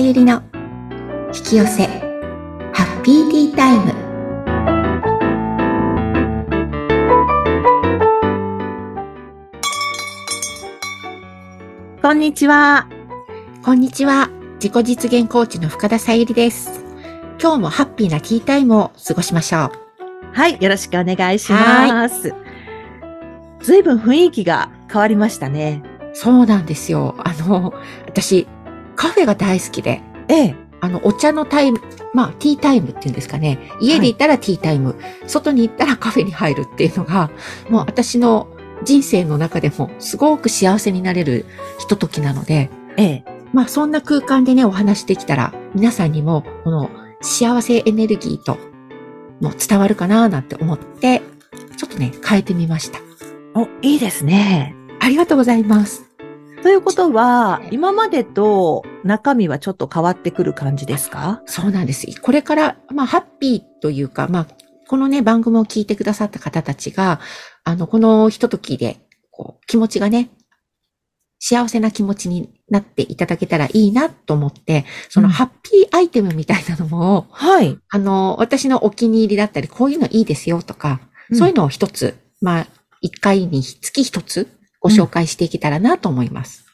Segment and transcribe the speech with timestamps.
[0.00, 0.42] ゆりの
[1.34, 1.86] 引き寄せ
[2.72, 3.92] ハッピーティータイム
[12.00, 12.88] こんにちは。
[13.62, 16.82] こんにちは自己実現コーチの深田さゆりです
[17.38, 19.70] 今日もハッピーなティータイムを過ごしましょう
[20.32, 22.34] はい、よろしくお願いします。
[23.60, 25.82] ずいぶん雰囲気が変わりましたね。
[26.12, 27.72] そうなんですよあの
[28.06, 28.46] 私
[29.00, 30.54] カフェが大好きでええ。
[30.82, 31.80] あの、お茶のタイム、
[32.12, 33.58] まあ、ティータイムっていうんですかね。
[33.80, 34.94] 家で行ったらティータイム、
[35.26, 37.30] 外に行ったらカフェに入るっていうのが、
[37.70, 38.46] もう私の
[38.84, 41.46] 人生の中でもすごく幸せになれる
[41.78, 42.68] ひとときなので、
[42.98, 43.24] ええ。
[43.54, 46.90] まあ、そんな空間でね、お話できたら、皆さんにも、この
[47.22, 48.58] 幸せエネルギーと、
[49.40, 51.22] もう伝わるかななんて思って、
[51.78, 53.00] ちょっとね、変えてみました。
[53.54, 54.76] お、いいですね。
[55.00, 56.09] ありがとうございます。
[56.62, 61.42] ということは、今までと中身はちょっと変わってくる感じですか？
[61.46, 62.06] そうなんです。
[62.20, 64.46] これから、まあ、ハッピーというか、まあ、
[64.86, 67.20] このね、番組を聞いてくださった方たちが、
[67.64, 68.98] あの、このひとときで、
[69.30, 70.28] こう、気持ちがね、
[71.38, 77.78] 幸せな気持ちになっていただけたらいいなと思って、そのうんハッピーアイテムみたいなのも、はい。
[77.88, 81.00] あの、私のお気に入りだったり、こういうのいいですよとか、
[81.32, 82.66] そういうのを一つ、まあ、
[83.00, 84.48] 一回につき一つ
[84.80, 86.64] ご紹介していけたらなと思います。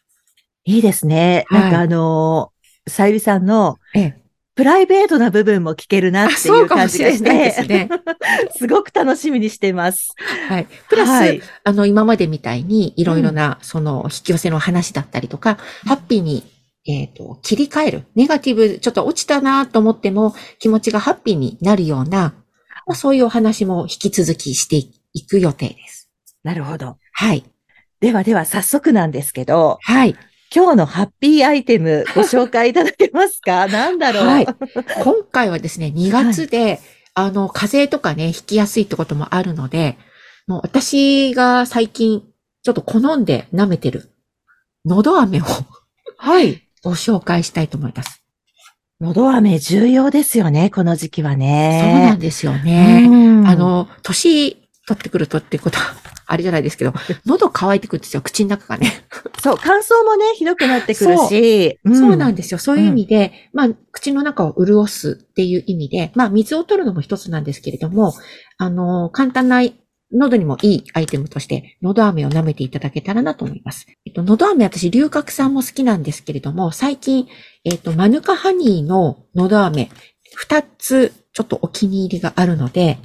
[0.64, 1.44] いいですね。
[1.48, 2.56] はいなんかあのー
[2.88, 4.26] さゆりさんのええ。
[4.54, 7.88] プライベートな部分も聞けるなっあ、ていそう感じがししれないですて、ね。
[8.56, 10.14] すごく楽しみにしています。
[10.48, 10.66] はい。
[10.88, 16.42] プラス、はいあの、今までみたいに、いろいろな、その、引き寄せの話だったりとか、ハッピーに、
[16.86, 18.04] えっ、と、切り替える。
[18.14, 22.32] ネガティブ、ちょっと落ちたなと思っても、気持ちがハッピーになるような、
[22.86, 24.76] まあ、そういうお話も引き続きして
[25.12, 26.08] いく予定です。
[26.44, 26.96] なるほど。
[27.12, 27.44] はい。
[28.00, 30.14] ではでは早速なんですけど、はい。
[30.54, 33.66] 今日のハッピーアイテムご紹介いただけますか？
[33.68, 34.46] 何だろう、はい。
[35.02, 36.80] 今回はですね、2月で、
[37.14, 39.98] あの、風邪とかね、引きやすいってこともあるので、
[40.46, 42.22] もう私が最近、
[42.62, 44.10] ちょっと好んで舐めてる、
[44.84, 45.44] 喉飴を
[46.18, 46.62] はい。
[46.84, 48.22] ご紹介したいと思います。
[49.00, 52.06] 喉飴重要ですよね、この時期はそうね。
[52.10, 53.06] なんですよね。
[53.10, 55.94] うんあ、の、年取ってくるとってことは、
[56.26, 56.92] あれじゃないですけど、
[57.26, 59.04] 喉乾いてくるんですよ、口の中がね。
[59.42, 61.78] そう、乾燥もね、ひどくなってくるし。
[61.84, 62.58] そうなんでですよ。
[62.58, 68.14] そういう意味で、まあ、口の中を潤すっていう意味で、まあ、水を取るのも一つなんですけれども、
[68.58, 69.62] あの、簡単な
[70.12, 73.86] 喉にもいいアイテムとして、喉飴を舐めていただけたらなと思います。
[74.04, 77.26] えっと、喉飴私、龍角散も好きなんですけれども、最近、
[77.64, 79.90] えっと、マヌカハニーの喉飴、
[80.34, 82.98] 二つ、ちょっとお気に入りがあるので、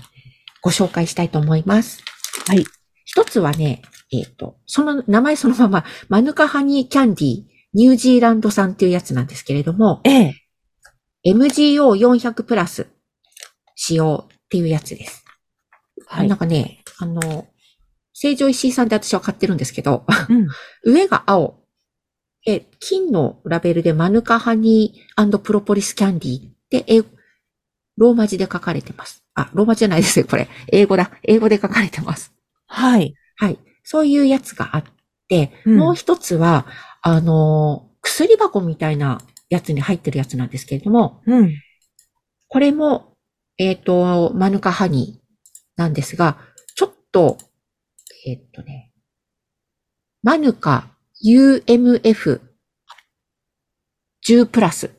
[0.61, 2.03] ご紹介したいと思います。
[2.47, 2.65] はい。
[3.13, 3.81] 一つはね、
[4.13, 10.35] えっ、と、その名前そのまま、マヌカハニーキャンディー、ニュージーランド産っていうやつなんですけれども、ええ。
[11.27, 12.87] MGO400 プラス
[13.75, 15.25] 使用っていうやつです。
[16.07, 16.37] はいなん。
[16.37, 17.47] かね、あの、
[18.13, 20.47] 成城石井さんで私は買ってるんですけど、うん
[20.89, 21.59] 上が青。
[22.47, 27.03] え、金のラベルでマヌカハニープロポリスキャンディーって、え、
[27.97, 29.21] ローマ字で書かれてます。
[29.33, 30.47] あ、ローマ字じゃないですよ、これ。
[30.71, 31.11] 英語だ。
[31.23, 32.33] 英語で書かれてます。
[32.71, 33.13] はい。
[33.35, 33.59] はい。
[33.83, 34.83] そういうやつがあっ
[35.27, 36.65] て、うんもう一つは、
[37.01, 41.53] あの、薬箱みたいなやつに入ってるやつなんですけれども、うん。
[42.47, 43.17] これも、
[43.57, 46.37] えっ、と、マヌカハニーなんですが、
[46.75, 47.37] ちょっと、
[48.25, 48.91] えっ、とね、
[50.23, 50.95] マヌカ
[51.25, 52.39] UMF10
[54.47, 54.89] プラスっ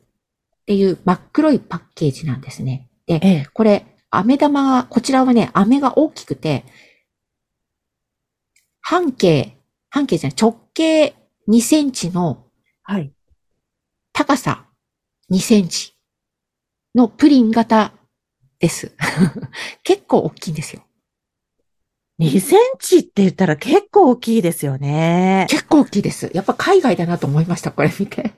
[0.65, 2.89] ていう真っ黒いパッケージなんですね。
[3.07, 3.47] で、ええ。
[3.53, 6.65] これ、飴玉が、こちらはね、飴が大きくて、
[8.85, 9.57] 半径、
[9.89, 11.15] 半径じゃない、直径
[11.47, 12.45] 2センチの
[12.83, 13.11] はい。
[14.11, 14.65] 高さ
[15.31, 15.95] 2センチ
[16.93, 17.93] のプリン型
[18.59, 18.91] です。
[19.83, 20.83] 結構大きいんですよ。
[22.19, 25.47] 2センチって言ったら結構大きいですよね。
[25.49, 26.29] 結構大きいです。
[26.33, 28.33] やっぱ海外だなと思いました、これ見て。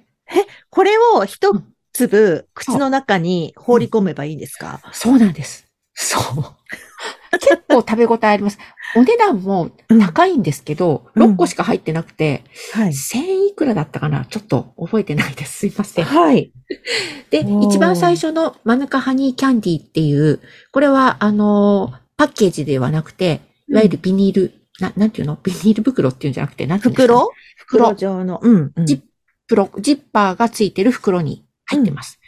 [0.69, 1.53] これを一
[1.94, 4.81] 粒口の中に放り込めばいいんですか？
[4.94, 5.65] そうなんです。
[5.95, 6.44] そう。
[7.39, 8.57] 結構食べ応えあります。
[8.95, 12.44] お値段も高いんですけど、うん6個しか入ってなくて、
[12.74, 12.89] はい。
[12.89, 14.25] 1000いくらだったかな？
[14.25, 15.59] ちょっと覚えてないです。
[15.59, 16.06] すいません。
[16.06, 16.51] はい。
[17.30, 20.39] で、一番最初のマヌカハニーキャンディーっていう、
[20.71, 25.38] これは、あのーパッケージではなくて、いわゆるビニール、な、なんていうの？
[25.44, 27.13] ビニール袋っていうんじゃなくて、なんていうんですか？
[27.13, 27.19] ね、
[27.57, 28.39] 袋袋、状の。
[28.41, 28.86] うん、うん。
[28.86, 29.01] ジッ
[29.48, 32.19] プロ、ジッパーがついてる袋に入ってます。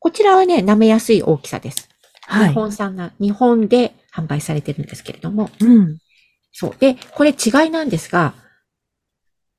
[0.00, 1.88] こちらはね、舐めやすい大きさです。
[2.22, 2.54] はい日。
[2.54, 5.50] 本産な、日本で販売されてるんですけれども。
[5.60, 5.98] うん。
[6.52, 6.74] そう。
[6.78, 8.34] で、これ違いなんですが、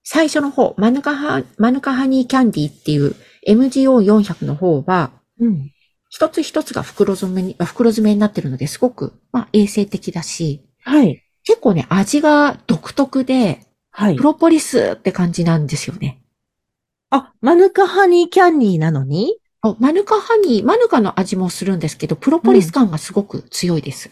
[0.03, 3.15] 最初の方、マヌカハ、マヌカハニーキャンディーっていう
[3.47, 5.71] MGO400 の方は、うん。
[6.09, 11.23] 一つ一つが袋詰めに、あ袋詰めになってるので、すごく、まあ、衛生的だし、はい。
[11.43, 14.23] 結構ね、味が独特で、はいプ。
[14.23, 16.23] ロポリスって感じなんですよね。
[17.11, 19.35] あ、マヌカハニーキャンディーなのに？
[19.61, 24.09] あマヌカハニー、マヌカの味もするんですけど、プロポリス感がすごく強いです。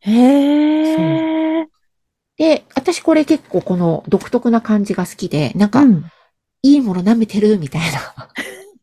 [0.00, 1.68] へえ。
[2.38, 6.04] で、私これ結構この独特な感じが好きで、なんか、うん。
[6.62, 8.28] いいもの舐めてるみたいな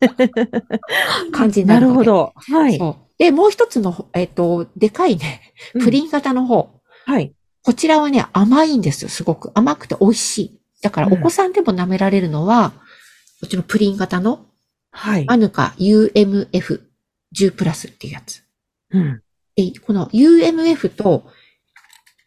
[1.31, 2.05] 感じにななるので。
[2.05, 2.33] るほど。
[2.35, 2.79] はい。
[3.17, 6.81] で、もう一つの、えっ、と、でかいね、プリン型の方。
[7.05, 7.33] はい。
[7.63, 9.51] こちらはね、甘いんですよ、すごく。
[9.55, 10.59] 甘くて美味しい。
[10.81, 14.45] だから、うんお子さんでも舐められるのは、こっちのプリン型の、
[14.91, 15.25] はい。
[15.25, 18.43] マヌカ UMF10 プラスっていうやつ。
[18.91, 19.21] うん。
[19.55, 21.25] で、この UMF と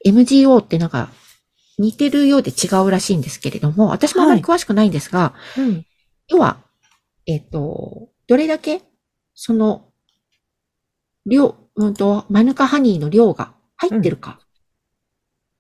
[0.06, 1.10] MGO ってなんか
[1.78, 5.86] 似てるようで違うらしいんですけれども、私もあまり詳しくないんですが、うん。
[6.28, 6.58] 要は、
[7.26, 8.82] えっ、と、どれだけ、
[9.34, 9.92] その、
[11.26, 14.40] 量、うんと、マヌカハニーの量が入ってるか、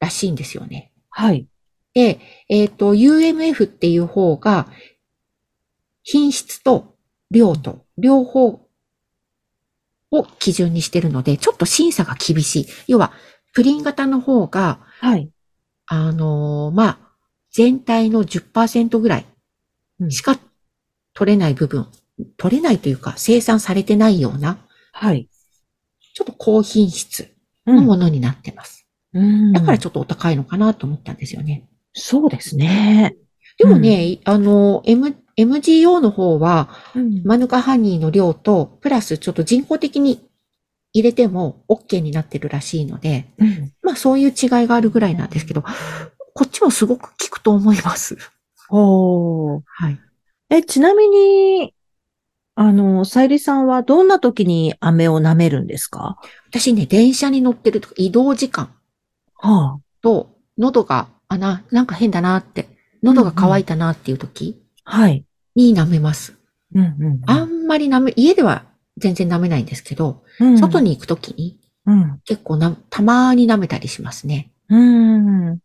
[0.00, 0.92] らしいんですよね。
[1.10, 1.48] はい。
[1.94, 4.68] で、えっ、と、UMF っていう方が、
[6.02, 6.96] 品質と
[7.30, 8.68] 量と両方
[10.10, 12.66] を基準にしてるので、ちょっと審査が厳しい。
[12.88, 13.12] 要は、
[13.52, 15.30] プリン型の方が、はい。
[15.88, 16.98] あのーまあ、
[17.50, 19.26] 全体の10%ぐらい
[20.00, 20.38] うんしか
[21.14, 21.86] 取れない部分、
[22.36, 24.58] 取れないというか生産されてないような、
[24.92, 25.28] はい。
[26.14, 27.32] ちょっと高品質
[27.66, 27.76] うん。
[27.76, 28.86] のものになってます。
[29.14, 31.68] うんだからちょっとお高いのかなと思ったんですよね。
[31.94, 33.16] そうですね。
[33.58, 40.27] でもね、あの、M、MGO の方は、うんマヌカハニーの量と、プラスちょっと人工的に
[40.98, 43.72] 入れても OK になってるらしいので、うん。
[43.82, 45.62] まあそういう違いがあるぐらいなんですけど、
[46.34, 48.16] こっちもすごく効くと思います。
[48.68, 49.62] ほう。
[49.66, 49.98] はい。
[50.50, 51.74] え、ちなみに、
[52.54, 56.18] あの、さゆりさんはどんな時に飴を舐めるんですか？
[56.48, 58.74] 私ね、電車に乗ってると移動時間
[59.34, 62.68] はと、喉が、あな、なんか変だなって、
[63.02, 65.02] 喉が渇いたなっていう時あ。
[65.02, 65.24] はい。
[65.54, 66.36] に舐めます。
[66.74, 67.20] うんうん。
[67.26, 68.64] あんまり舐め、家では
[68.98, 70.80] 全然舐めないんですけど、うん外。
[70.80, 72.20] に行く時にうん。
[72.24, 74.52] 結構な、たまに舐めたりしますね。
[74.68, 75.58] うん。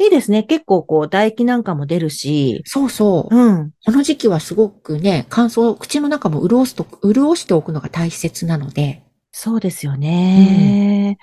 [0.00, 0.42] いいですね。
[0.42, 2.62] 結構こう、唾液なんかも出るし。
[2.64, 3.36] そうそう。
[3.36, 3.70] うん。
[3.86, 11.18] この時期はすごくね、乾燥、口の中も潤すと、潤しておくのが大切なので、そうですよね。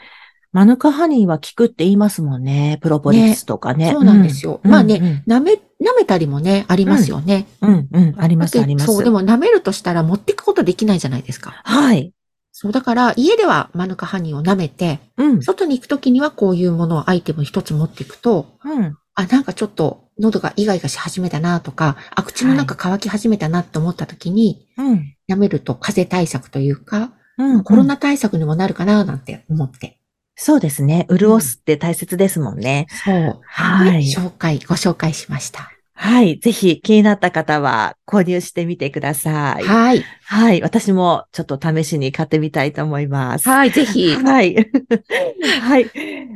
[0.56, 2.80] マヌカハニーは効くって言いますもんね。
[2.82, 3.92] プロポリスとかね。
[3.92, 4.62] そうなんですよ。
[4.64, 5.22] まあね、ね。
[5.28, 5.58] 舐め、舐
[5.98, 7.46] めたりもね、ありますよね。
[7.60, 8.86] うん、うん、うんあります、あります。
[8.86, 11.62] そう、でも舐めるとしたら持っていくことできないじゃないですか。
[11.66, 12.14] はい。
[12.54, 15.42] そう、だから家ではマヌカハニーを舐めて、うん。
[15.42, 18.98] 外に行くときにはこういうものをアイテム一つ持っていくと、うん。
[19.14, 25.16] あ、なんかちょっと喉がイガイガし始めたなとか、あ、口の中乾き始めたなって思ったときに、うん。
[25.30, 27.64] 舐めると風邪対策というか、うん。
[27.66, 30.00] コロナ対策にもなるかななんて思って。
[30.36, 31.08] そうですね。
[31.10, 32.88] 潤すって大切ですもんね。
[32.90, 33.40] そう。
[33.44, 35.72] はい紹介、ご紹介しました。
[35.98, 36.40] はい。
[36.40, 39.64] ぜひ気になった方は購入してみてください。
[39.64, 40.04] はい。
[40.26, 40.62] はい。
[40.62, 43.48] 私もちょっと試しに買ってみたいと思います。
[43.48, 44.14] はい、ぜひ。
[44.14, 44.56] はい。
[45.62, 45.90] はい。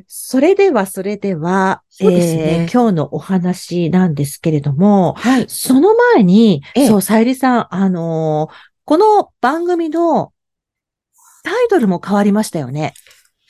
[0.08, 5.46] それでは、それでは、そうですねえー今日のお話なんですけれども、はい。
[5.50, 10.32] その前に、ええそう、さゆりさん、あのーこの番組の
[11.44, 12.94] タイトルも変わりましたよね。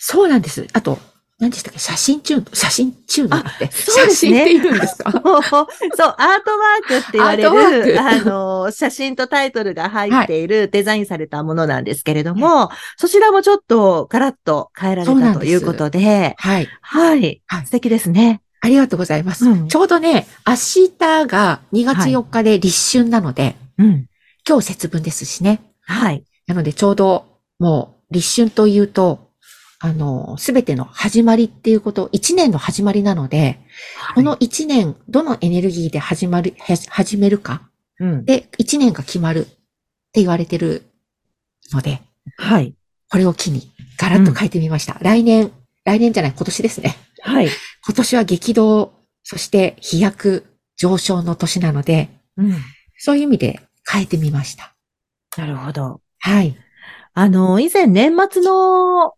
[0.02, 0.66] そうなんです。
[0.74, 0.98] あと、
[1.40, 1.80] 何でしたっけ？
[1.80, 3.66] 写真チューン、写真チューンって。
[3.66, 5.12] ね写真って言うんですか？
[5.12, 16.68] そう、アートワークって言われる、クあの、写真とタイトルが入っているデザインされたものなんですけれども、そちらもちょっとガラッと変えられたということで、はい。
[16.82, 18.42] はい、はい素敵ですね。
[18.62, 19.46] ありがとうございます。
[19.46, 24.06] うんちょうどね、明日が2月4日で立春なので、うん。
[24.48, 25.62] 今日節分ですしね。
[25.84, 26.24] はい。
[26.48, 27.26] なのでちょうど
[27.60, 29.29] もう立春というと、
[29.82, 33.60] あの、すべての始まりっていうこと、1年の始まりなので、
[34.14, 37.70] この1年、どのエネルギーで始まる、へ始めるか、
[38.00, 39.50] うん、で、1年が決まるっ
[40.12, 40.84] て言われてる
[41.72, 42.02] ので、
[42.38, 42.76] はい。
[43.10, 44.98] これを機にガラッと変えてみました。
[45.02, 45.52] 来年、
[45.86, 46.98] 来年じゃない、今年ですね。
[47.22, 47.48] はい。
[47.86, 48.94] 今年は激動、
[49.24, 50.46] そして飛躍
[50.76, 52.54] 上昇の年なので、うん。
[52.98, 54.76] そういう意味で変えてみました。
[55.38, 56.02] なるほど。
[56.20, 56.58] はい。
[57.14, 59.14] あの、以前年末の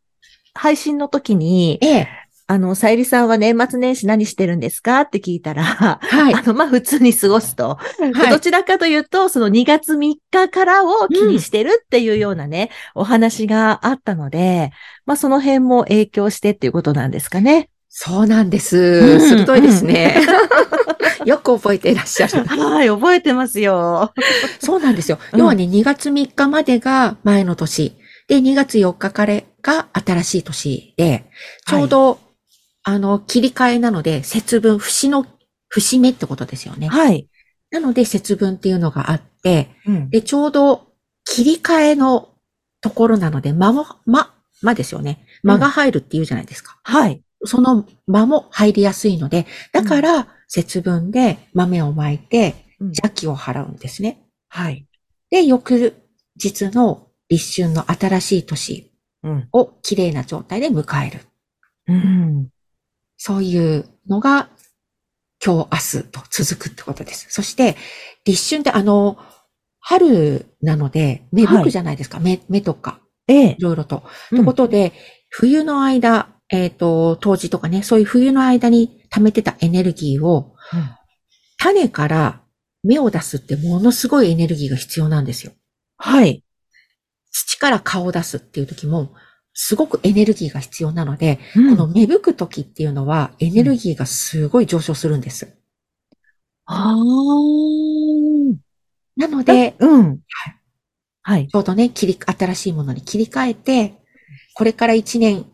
[0.53, 2.07] 配信の時に、ええ。
[2.47, 6.33] あの、さゆりさんは年末年始何してるんですかって聞いたら、はい。
[6.35, 7.77] あの、まあ、普通に過ごすと。
[8.13, 14.71] はいどちらかというと、その2月3日からを気にしてるっていうようなね、お話があったので、
[15.05, 17.69] まあ、その辺も影響してっていうことなんですかね。
[17.87, 19.17] そうなんでうす。
[19.17, 20.17] ん鋭いですね。
[21.25, 22.43] よく覚えていらっしゃる。
[22.45, 24.13] はい、覚えてますよ。
[24.59, 25.19] そうなんですよ。
[25.33, 27.95] うん要はね、2月3日までが前の年。
[28.31, 31.29] で、2月4日からが新しい年で、
[31.67, 32.17] ちょうど、
[32.81, 35.25] あの、切り替えなので、節分、節の、
[35.67, 36.87] 節目ってことですよね。
[36.87, 37.27] はい。
[37.71, 40.09] なので、節分っていうのがあって、うん。
[40.09, 40.87] で、ちょうど
[41.25, 42.29] 切り替えの
[42.79, 45.25] ところなので、間も、間、間ですよね。
[45.43, 46.79] 間が入るっていうじゃないですか。
[46.83, 47.21] はい。
[47.43, 54.23] その間も入りやすいので、だから、節分で豆をまいてうん邪気を払うんですね。
[54.47, 54.87] はい。
[55.29, 55.95] で、翌
[56.41, 58.91] 日の立春の新しい年
[59.23, 59.47] うん。
[59.53, 61.19] を綺麗な状態で迎える。
[61.87, 62.49] うん。
[63.17, 64.49] そういうのが
[65.43, 67.27] 今日明日と続くってことです。
[67.29, 67.75] そして、
[68.25, 69.17] 立春ってあの、
[69.79, 72.19] 春なので、芽吹くじゃないですか。
[72.19, 73.61] 芽、芽とか、ええい。
[73.61, 74.03] ろいろと。
[74.31, 74.93] うんということで、
[75.29, 81.01] 冬の間、えっ、と、冬至とかね、そういう冬の間に溜めてたエネルギーを、うん
[81.63, 82.41] 種から
[82.83, 85.51] 芽を出すってものすごいエネルギーが必要なんですよ。
[85.97, 86.43] はい。
[87.31, 89.13] 土から顔を出すっていう時も、
[89.53, 95.57] すごくエネルギーが必要なので、うんこの芽吹く時っていうのは、エネルギーがすごい上昇するんです。
[96.65, 98.55] あー
[99.17, 100.19] なので、うん。
[101.21, 101.47] はい。
[101.47, 103.93] ちょうどね、切り、新しいものに切り替えて、
[104.55, 105.45] これから一年、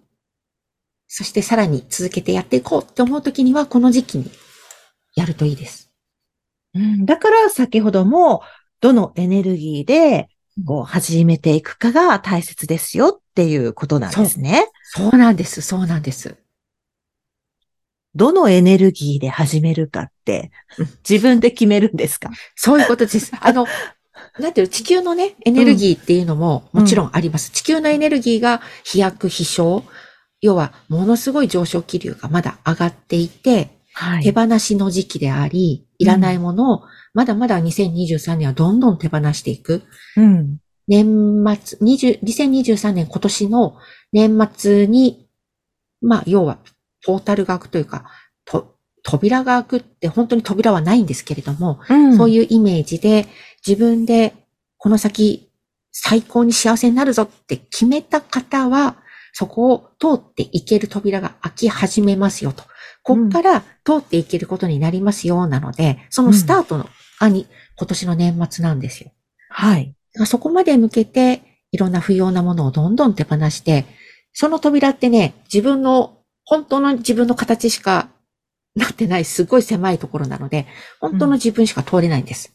[1.07, 4.31] そしてさらに続けてやっていこうって思う時には、この時期に
[5.15, 5.91] やるといいです。
[6.74, 8.41] うんだから先ほども、
[8.79, 10.29] どのエネルギーで、
[10.66, 14.68] こう、始めていくかが大切ですよっていうことなんですね。
[14.84, 16.38] そうなんです、そうなんです。
[18.16, 22.32] どのエネルギーで始めるかってうん、自分で決めるんですか？
[22.56, 23.32] そういうことです。
[23.40, 23.68] あの、
[24.40, 27.52] なんていうの地球のね、エネルギーっていうのももちろんあります。
[27.52, 29.84] 地球のエネルギーが飛躍、飛翔。
[30.42, 36.84] 要は、ものすごい上昇気流がまだ上がっていて、は手放しの時期であり、いらないものを、
[37.16, 39.82] まだまだ2023年はどんどん手放していく。
[40.16, 40.58] うん。
[40.88, 43.77] 年末、20 2023年今年の
[44.13, 45.27] 年末に、
[46.01, 46.60] まあ、要は、
[47.06, 48.06] ポータルが開くというか、
[48.46, 52.18] と、扉が開くって本当に扉はないんですけれども、うん。
[52.18, 53.25] そういうイメージで
[53.66, 54.36] 自分で
[54.77, 55.50] この先
[55.92, 58.98] 最高に幸せになるぞって決めた方は、
[59.34, 62.63] そこを通っていける扉が開き始めますよと。
[63.08, 67.48] こっから通っていけることになりますよなので、そのスタートの、あに、
[67.78, 69.12] 今年の年末なんですよ。
[69.50, 69.96] はい。
[70.26, 73.86] そこまで向けて、いろんな不要なものをどんどん手放して、
[74.34, 78.10] その扉ってね、自分の、本当の自分の形しか
[78.76, 80.68] なってない、すごい狭いところなので、
[81.00, 82.54] 本当の自分しか通れないんです。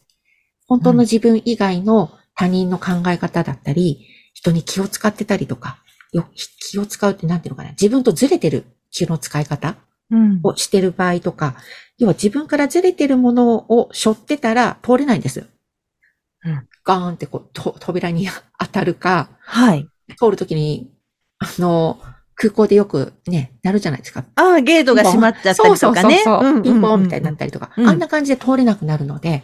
[0.67, 5.79] 本当の自分以外の他人の考え方だったり、人に気を使ってたりとか、
[6.11, 6.27] よ
[6.59, 9.75] 気を使うってなんていうのかな、自分とずれてる気の使い方うん。
[10.43, 11.55] をしてる場合とか、
[11.97, 15.45] 要は自分からずれてるものを背負ってたら通れないんです。
[16.45, 18.27] うんガーンってこう、と扉に
[18.59, 19.87] 当たるか、はい。
[20.17, 20.91] 通るときに、
[21.39, 21.97] あの、
[22.35, 24.25] 空港でよくね、なるじゃないですか。
[24.35, 26.21] ああ、ゲートが閉まっちゃったりとかね。
[26.25, 29.43] そうそうそうそう、ピンポンみたいにななったりとか、うんあんな感じで通れなくなるので、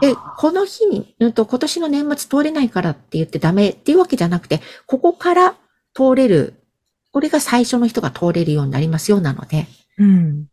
[0.00, 5.54] で、この日に、うんと、今年の年末通れないからって言ってダメっていうわけじゃなくて、ここから
[5.94, 6.54] 通れる、
[7.16, 10.48] これが最初の人が通れるようになりますよなので、うん。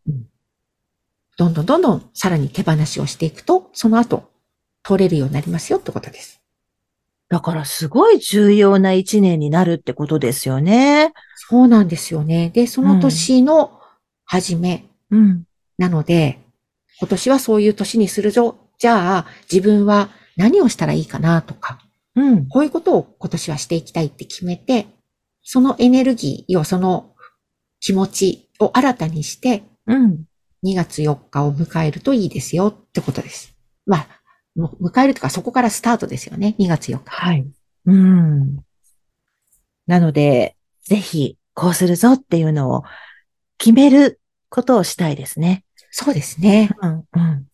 [1.37, 4.29] どんどんどんどんさらに手放しをしていくと、その後、
[4.81, 6.41] 通れるようになりますよってことです。
[7.27, 11.11] だからすごい重要な一年になるってことですよね。
[11.35, 12.49] そうなんですよね。
[12.53, 13.81] で、その年の
[14.23, 15.43] 初めうん。
[15.77, 16.39] なので、
[17.01, 18.55] 今年はそういう年にするぞ。
[18.77, 21.79] じゃあ、自分は何をしたらいいかなとか、
[22.15, 22.47] うん。
[22.47, 24.87] こういうことを今年はしていきたいって決めて、
[25.43, 27.13] そのエネルギー、要はその
[27.79, 30.25] 気持ちを新たにして、うん。
[30.63, 33.53] 2月4日を迎えるといいですよってことです。
[33.85, 34.07] まあ、
[34.57, 36.55] 迎えるとかそこからスタートですよね。
[36.57, 37.09] 2月4日。
[37.09, 37.45] はい。
[37.85, 38.57] うん。
[39.85, 42.83] なので、ぜひ、こうするぞっていうのを
[43.57, 45.65] 決めることをしたいですね。
[45.91, 46.69] そうですね。
[46.81, 46.91] うん。
[46.91, 47.47] うん。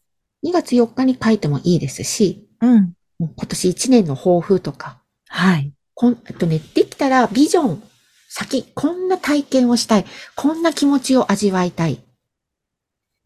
[0.46, 2.94] 2月4日に書いてもいいですし、うん。
[3.20, 5.74] 今年1年の抱負とか、はい。
[6.00, 7.84] こん、えっとね、できたらビジョン、
[8.30, 12.00] 先、こんな体験をしたい、こんな気持ちを味わいたい。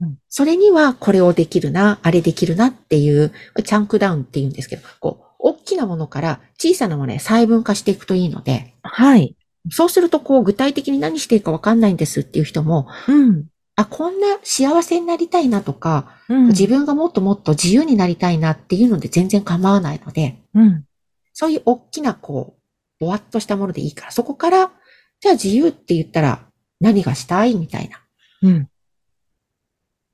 [0.02, 3.32] うんそれにはこれをできるな、あれできるなっていう、
[3.64, 9.36] チャンクダウンって言うんですけど、こう、大きなものから小さなものへ細分化していくといいので、はい。
[9.70, 13.46] そうするとこう、具体的に何していいかわかんないんですっていう人も、うん。
[13.76, 16.48] あ、こんな幸せになりたいなとか、うん。
[16.48, 20.86] 自分がもっともっと自由になりたいなっていうので全然構わないので、うん。
[21.34, 22.63] そういう大きなこう、
[23.04, 24.72] ぼわっとしたものでいいから、そこから、
[25.20, 26.46] じゃあ自由って言ったら
[26.80, 28.00] 何がしたいみたいな。
[28.44, 28.70] うん。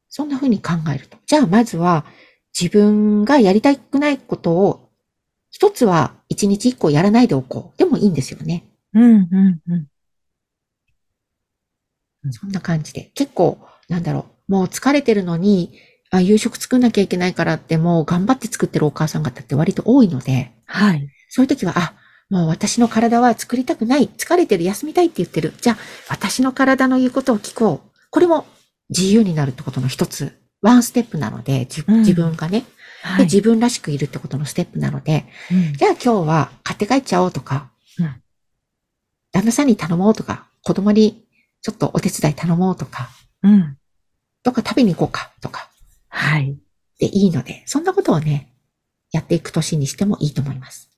[0.09, 1.17] そんな風に考えると。
[1.27, 2.05] じゃあまずは
[2.59, 4.89] 自分がやりたくないことを
[5.51, 7.77] 一つは一日一個やらないでおこう。
[7.77, 8.65] でもいいんですよね。
[8.93, 9.03] うん。
[9.03, 9.61] うん。
[9.67, 9.75] う
[12.27, 12.31] ん。
[12.31, 13.11] そんな感じで。
[13.13, 14.51] 結構、なんだろう。
[14.51, 15.77] もう疲れてるのに、
[16.09, 21.07] あ、夕食作んなきゃいけないからってもう頑張って作ってるお母さん方って割と多いので、はい。
[21.29, 21.93] そういう時は、あ、
[22.29, 24.07] もう私の体は作りたくない。
[24.07, 25.53] 疲れてる、休みたいって言ってる。
[25.61, 25.77] じゃあ、
[26.09, 27.91] 私の体の言うことを聞こう。
[28.11, 28.45] これも
[28.89, 30.37] 自由になるってことの一つ。
[30.61, 32.65] ワンステップなので、自うん自分がね、で、
[33.01, 33.23] はい。
[33.23, 38.21] 自分らしくいるってことのステップなので、うんじゃあ今日は買って帰っちゃおうとか、うん
[39.31, 41.23] 旦那さんに頼もうとか、子供に
[41.61, 43.09] ちょっとお手伝い頼もうとか、
[43.43, 43.77] うん。
[44.43, 45.69] どっか食べに行こうかとか
[46.09, 46.57] はい。
[46.99, 48.53] でいいので、そんなことをね、
[49.11, 50.88] やっていく年にしてもいいと思います。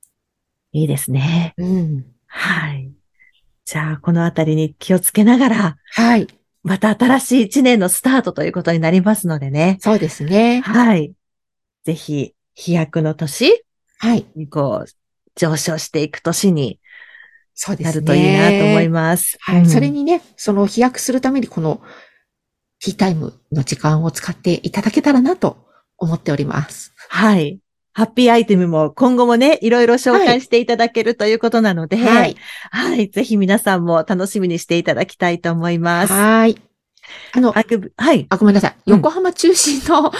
[0.71, 1.53] いいですね。
[1.57, 2.05] うん。
[2.27, 2.91] はい。
[3.65, 6.27] じゃあ、このあたりに気をつけながら、はい。
[6.63, 9.77] また新しい一年のスタートということになりますのでね。
[9.81, 10.61] そうですね。
[10.61, 11.13] はい。
[11.83, 13.65] ぜひ、飛躍の年
[13.97, 14.25] はい。
[14.35, 14.89] にこう、
[15.35, 16.91] 上昇していく年にな
[17.53, 17.93] そうですね。
[18.01, 19.37] るといいなと思いまます。
[19.41, 19.59] はい。
[19.61, 21.81] うんそれにね、その飛躍するためにこの
[22.79, 26.93] ティータイムの時間を使っていただけたらなと思っております。
[27.09, 27.59] はい。
[27.93, 32.27] ハッピーアイテムも今後もね、いろいろ紹介していただけるということなので、は
[32.71, 33.03] はい。
[33.03, 33.09] い。
[33.09, 36.13] ぜひ皆さんも楽しみにしていただきたいと思います。
[36.13, 36.57] はい。
[37.33, 38.27] あの、あくはい。
[38.29, 38.75] あ、ごめんなさい。
[38.85, 40.11] うん横浜中心の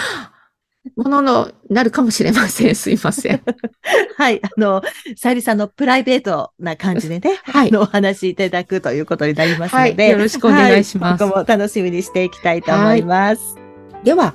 [0.96, 2.74] もののなるかもしれません。
[2.74, 3.40] すいません。
[4.18, 4.40] はい。
[4.42, 4.82] あの、
[5.16, 13.56] さゆりさんのプライベートな感じでね、はいあのお話しいただくということになりますので、はいよろしくお願いしますはい今後も楽しみにしていきたいと思います。
[14.04, 14.34] では、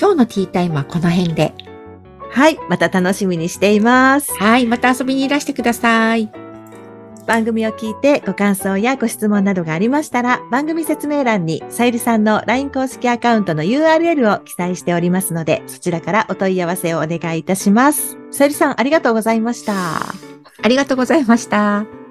[0.00, 1.52] 今日のティータイムはこの辺で。
[2.32, 2.58] はい。
[2.68, 4.32] また楽しみにしています。
[4.34, 4.66] はい。
[4.66, 6.30] また遊びにいらしてください。
[7.26, 18.18] 番組を聞いてご感想やご質問などがありましたら、番組説明欄にさゆりさんの LINE 公式アカウントの URL を記載しておりますので、そちらからお問い合わせをお願いいたします。
[18.30, 20.00] さゆりさん、ありがとうございました。
[20.64, 22.01] ありがとうございました。